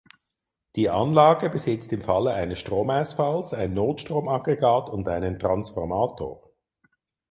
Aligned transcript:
Die 0.77 0.89
Anlage 0.89 1.51
besitzt 1.51 1.93
im 1.93 2.01
Falle 2.01 2.33
eines 2.33 2.57
Stromausfalls 2.57 3.53
ein 3.53 3.75
Notstromaggregat 3.75 4.89
und 4.89 5.07
einen 5.07 5.37
Transformator. 5.37 6.49